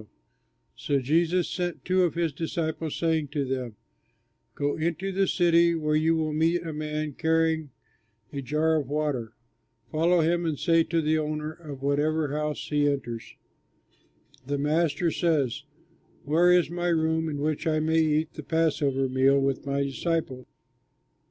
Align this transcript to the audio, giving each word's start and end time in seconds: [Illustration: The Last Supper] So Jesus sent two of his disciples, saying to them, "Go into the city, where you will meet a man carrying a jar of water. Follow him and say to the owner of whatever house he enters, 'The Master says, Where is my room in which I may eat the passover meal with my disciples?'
[Illustration: 0.00 0.32
The 0.32 0.66
Last 0.66 0.84
Supper] 0.86 0.98
So 1.02 1.06
Jesus 1.06 1.48
sent 1.50 1.84
two 1.84 2.02
of 2.04 2.14
his 2.14 2.32
disciples, 2.32 2.96
saying 2.98 3.28
to 3.28 3.44
them, 3.44 3.76
"Go 4.54 4.76
into 4.78 5.12
the 5.12 5.28
city, 5.28 5.74
where 5.74 5.94
you 5.94 6.16
will 6.16 6.32
meet 6.32 6.62
a 6.66 6.72
man 6.72 7.12
carrying 7.12 7.68
a 8.32 8.40
jar 8.40 8.76
of 8.76 8.88
water. 8.88 9.34
Follow 9.92 10.20
him 10.20 10.46
and 10.46 10.58
say 10.58 10.84
to 10.84 11.02
the 11.02 11.18
owner 11.18 11.52
of 11.52 11.82
whatever 11.82 12.28
house 12.34 12.66
he 12.70 12.88
enters, 12.90 13.36
'The 14.46 14.56
Master 14.56 15.10
says, 15.10 15.64
Where 16.24 16.50
is 16.50 16.70
my 16.70 16.88
room 16.88 17.28
in 17.28 17.36
which 17.38 17.66
I 17.66 17.78
may 17.78 17.98
eat 18.00 18.32
the 18.32 18.42
passover 18.42 19.06
meal 19.06 19.38
with 19.38 19.66
my 19.66 19.82
disciples?' 19.82 20.46